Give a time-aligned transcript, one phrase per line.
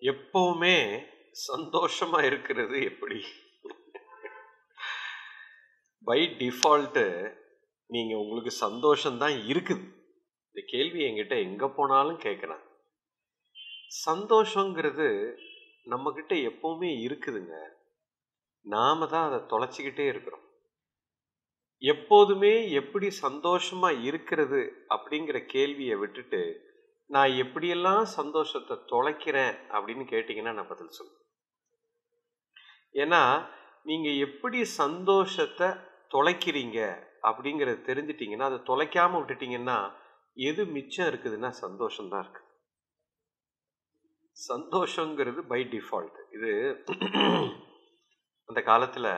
[0.00, 1.04] எப்பவுமே
[1.48, 3.24] சந்தோஷமா இருக்கிறது எப்படி?
[6.04, 7.34] பை டிஃபால்ட்டு
[7.86, 9.84] நீங்க உங்களுக்கு சந்தோஷம்தான் இருக்குது.
[10.46, 12.62] இந்த கேள்வி என்கிட்ட எங்க போனாலும் கேட்குறேன்
[14.06, 15.36] சந்தோஷங்கிறது
[15.84, 17.54] நம்ம கிட்ட எப்பவுமே இருக்குதுங்க.
[18.60, 20.44] நாம தான் அதை தொலைச்சிக்கிட்டே இருக்கிறோம்.
[21.78, 26.69] எப்போதுமே எப்படி சந்தோஷமா இருக்கிறது அப்படிங்கிற கேள்வியை விட்டுட்டு
[27.10, 31.26] நான் எப்படியெல்லாம் சந்தோஷத்தை தொலைக்கிறேன் அப்படின்னு கேட்டிங்கன்னா நான் பதில் சொல்லுவேன்
[32.94, 33.22] ஏன்னா
[33.82, 35.68] நீங்கள் எப்படி சந்தோஷத்தை
[36.10, 36.78] தொலைக்கிறீங்க
[37.22, 39.78] அப்படிங்கிறத தெரிஞ்சிட்டிங்கன்னா அதை தொலைக்காமல் விட்டுட்டீங்கன்னா
[40.36, 42.48] எது மிச்சம் இருக்குதுன்னா சந்தோஷம்தான் இருக்குது
[44.36, 46.50] சந்தோஷங்கிறது பை டிஃபால்ட் இது
[48.48, 49.10] அந்த காலத்தில்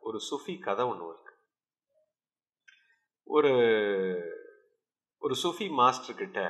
[0.00, 1.32] ஒரு சுஃபி கதை ஒன்று இருக்கு.
[3.26, 3.52] ஒரு
[5.24, 6.40] ஒரு சுஃபி மாஸ்டர் கிட்ட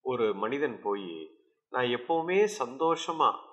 [0.00, 3.50] ஒரு மனிதன் போய் நான் எப்போவுமே சந்தோஷமாக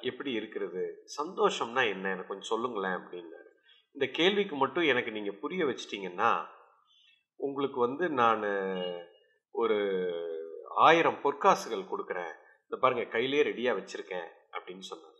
[0.00, 1.04] எப்படி இருக்கிறது?
[1.18, 2.10] சந்தோஷம்னா என்ன?
[2.10, 3.50] எனக்கு கொஞ்சம் சொல்லுங்களேன் அப்படின்னாரு.
[3.92, 6.30] இந்த கேள்விக்கு மட்டும் எனக்கு நீங்கள் புரிய வச்சிட்டிங்கன்னா
[7.36, 8.44] உங்களுக்கு வந்து நான்
[9.50, 9.78] ஒரு
[10.68, 12.34] ஆயிரம் பொற்காசுகள் கொடுக்குறேன்.
[12.62, 15.18] இந்த பாருங்கள் கையிலேயே ரெடியாக வச்சுருக்கேன் அப்படின்னு சொன்னார்.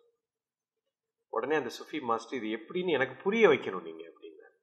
[1.28, 4.56] உடனே அந்த சுஃபி மாஸ்டர் இது எப்படின்னு எனக்கு புரிய வைக்கணும் நீங்கள் அப்படின்னாரு.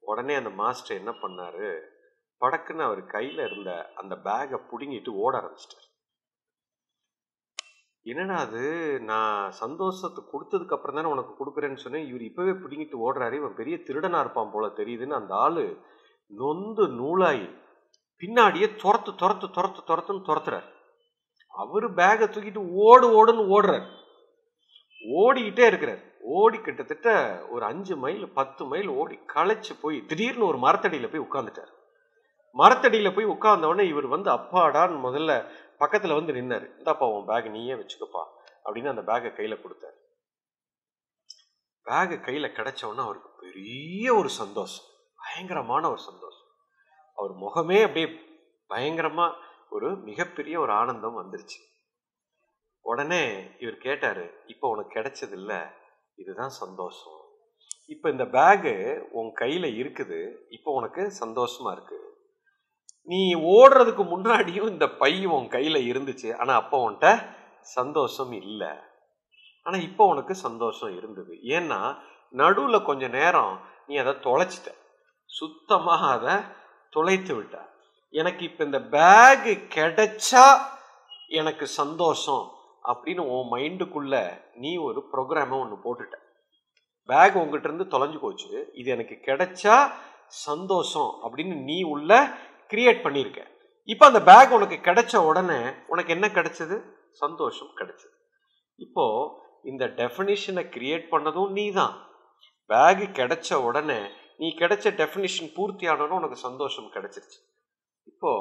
[0.00, 1.92] உடனே அந்த மாஸ்டர் என்ன பண்ணார்?
[2.44, 5.88] படக்குன்னு அவர் கையில இருந்த அந்த பேகை பிடுங்கிட்டு ஓட ஆரம்பிச்சிட்டார்.
[8.06, 8.64] என்னடா அது?
[9.00, 12.06] நான் சந்தோஷத்தை கொடுத்ததுக்கு அப்புறம் தானே உனக்கு கொடுக்குறேன்னு சொன்னேன்.
[12.06, 13.32] இவர் இப்பவே பிடுங்கிட்டு ஓடுறாரு.
[13.32, 15.76] இவன் பெரிய திருடனா இருப்பான் போல தெரியுதுன்னு அந்த ஆளு
[16.26, 17.46] நொந்து நூலாயி
[18.20, 20.68] பின்னாடியே துரத்து துரத்து துரத்து துரத்துன்னு துரத்துறாரு.
[21.54, 23.88] அவரு பேகை தூக்கிட்டு ஓடு ஓடுன்னு ஓடுறாரு.
[25.22, 26.02] ஓடிக்கிட்டே இருக்கிறார்.
[26.20, 27.08] ஓடி கிட்டத்தட்ட
[27.48, 31.72] ஒரு அஞ்சு மைல் பத்து மைல் ஓடி களைச்சு போய் திடீர்னு ஒரு மரத்தடியில் போய் உட்காந்துட்டார்
[32.54, 36.66] மரத்தடியில் போய் உட்கார்ந்தவொடனே இவர் வந்து அப்பாடான்னு முதல்ல பக்கத்தில் வந்து நின்னார்.
[36.80, 38.22] இந்தாப்பா உன் பேக் நீயே வச்சுக்கப்பா.
[38.64, 39.98] அப்படின்னு அந்த பேக்கை கையில் கொடுத்தாரு.
[41.84, 44.84] பேகு கையில் கிடைச்ச அவருக்கு பெரிய ஒரு சந்தோஷம்.
[45.16, 46.48] பயங்கரமான ஒரு சந்தோஷம்.
[47.14, 48.08] அவர் முகமே அப்படியே
[48.66, 49.36] பயங்கரமாக
[49.70, 51.60] ஒரு மிகப்பெரிய ஒரு ஆனந்தம் வந்துருச்சு.
[52.80, 55.70] உடனே இவர் கேட்டார் இப்போ உனக்கு கிடைச்சதில்ல.
[56.14, 57.20] இதுதான் சந்தோஷம்.
[57.86, 60.36] இப்போ இந்த பேகு உன் கையில் இருக்குது.
[60.48, 62.13] இப்போ உனக்கு சந்தோஷமாக இருக்குது
[63.10, 63.20] நீ
[63.56, 66.28] ஓடுறதுக்கு முன்னாடியும் இந்த பை உன் கையில் இருந்துச்சு.
[66.40, 67.08] ஆனால் அப்போ உன்கிட்ட
[67.76, 68.72] சந்தோஷம் இல்லை.
[69.66, 71.34] ஆனால் இப்போ உனக்கு சந்தோஷம் இருந்தது.
[71.56, 71.80] ஏன்னா
[72.40, 73.54] நடுவில் கொஞ்ச நேரம்
[73.88, 74.70] நீ அதை தொலைச்சிட்ட.
[75.30, 76.34] சுத்தமாக அதை
[76.96, 77.56] தொலைத்து விட்ட.
[78.14, 80.46] எனக்கு இப்போ இந்த பேகு கிடைச்சா
[81.40, 82.44] எனக்கு சந்தோஷம்
[82.90, 84.14] அப்படின்னு உன் மைண்டுக்குள்ள
[84.62, 86.16] நீ ஒரு ப்ரோக்ராமை ஒன்று போட்டுட்ட.
[87.08, 88.50] பேக் உங்ககிட்ட இருந்து தொலைஞ்சு போச்சு.
[88.80, 89.76] இது எனக்கு கிடைச்சா
[90.48, 92.12] சந்தோஷம் அப்படின்னு நீ உள்ள
[92.74, 93.52] கிரியேட் பண்ணியிருக்க
[93.88, 96.76] இப்போ அந்த பேக் உனக்கு கிடைச்ச உடனே உனக்கு என்ன கிடைச்சது?
[97.10, 98.14] சந்தோஷம் கிடைச்சது.
[98.76, 99.04] இப்போ
[99.62, 101.94] இந்த டெஃபினிஷனை கிரியேட் பண்ணதும் நீ தான்
[102.66, 103.98] பேக் கிடைச்ச உடனே
[104.36, 107.38] நீ கிடைச்ச டெஃபினிஷன் பூர்த்தி ஆனோன்னு உனக்கு சந்தோஷம் கிடைச்சிருச்சு.
[108.04, 108.32] இப்போ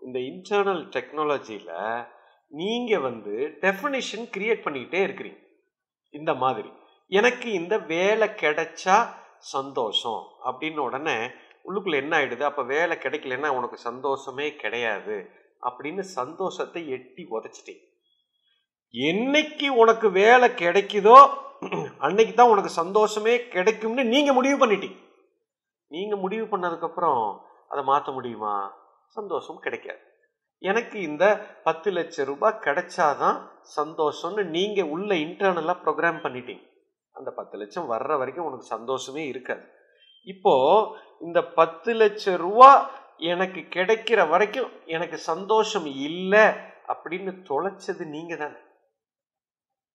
[0.00, 2.06] இந்த இன்டர்னல் டெக்னாலஜியில்
[2.46, 5.40] நீங்கள் வந்து டெஃபினிஷன் கிரியேட் பண்ணிக்கிட்டே இருக்கிறீங்க.
[6.10, 6.70] இந்த மாதிரி.
[7.06, 9.08] எனக்கு இந்த வேலை கிடைச்சா
[9.38, 10.22] சந்தோஷம்.
[10.44, 11.30] அப்படின்னு உடனே
[11.64, 12.40] உள்ளுக்குள்ள என்ன ஆயிடுது?
[12.40, 15.30] அப்ப வேலை கிடைக்கலன்னா உனக்கு சந்தோஷமே கிடையாது.
[15.60, 17.82] அப்படின்னு சந்தோஷத்தை எட்டி உதச்சிட்டேன்.
[18.94, 21.42] என்னைக்கு உனக்கு வேலை கிடைக்குதோ
[21.98, 24.98] அன்னைக்கு தான் உனக்கு சந்தோஷமே கிடைக்கும்னு நீங்க முடிவு பண்ணிட்டீங்க.
[25.86, 27.38] நீங்க முடிவு பண்ணதுக்கப்புறம்
[27.68, 28.74] அதை மாற்ற முடியுமா?
[29.08, 29.98] சந்தோஷம் கிடைக்காது.
[30.58, 31.24] எனக்கு இந்த
[31.64, 33.38] பத்து லட்சம் ரூபாய் கிடைச்சாதான்
[33.76, 36.64] சந்தோஷம்னு நீங்க உள்ள இன்டர்னலா ப்ரோக்ராம் பண்ணிட்டீங்க.
[37.12, 39.64] அந்த பத்து லட்சம் வர்ற வரைக்கும் உனக்கு சந்தோஷமே இருக்காது.
[40.24, 40.54] இப்போ
[41.20, 46.46] இந்த பத்து லட்சம் ரூபா எனக்கு கிடைக்கிற வரைக்கும் எனக்கு சந்தோஷம் இல்லை
[46.88, 48.60] அப்படின்னு தொலைச்சது நீங்க தானே.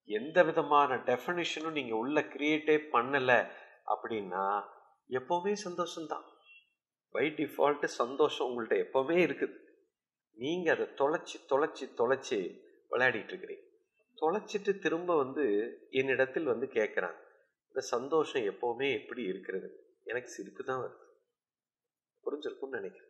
[0.04, 3.50] எந்த விதமான டெஃபனிஷனும் நீங்க உள்ள கிரியேட்டே பண்ணல
[3.86, 4.62] அப்படின்னா
[5.08, 6.26] எப்பவுமே சந்தோஷம்தான்.
[7.10, 9.56] பை டிஃபால்ட் சந்தோஷம் உங்கள்ட்ட எப்பவுமே இருக்குது.
[10.32, 12.60] நீங்க அதை தொலைச்சி தொலைச்சி தொலைச்சி
[12.90, 13.64] விளையாடிட்டு இருக்கிறீங்க.
[14.20, 15.44] தொலைச்சிட்டு திரும்ப வந்து
[15.90, 17.20] என்னிடத்தில் வந்து கேட்குறாங்க
[17.66, 19.89] இந்த சந்தோஷம் எப்பவுமே எப்படி இருக்கிறது?
[20.10, 21.06] எனக்கு சிரிப்பு தான் வருது.
[22.24, 23.09] புரிஞ்சிருக்கும்னு நினைக்கிறேன்.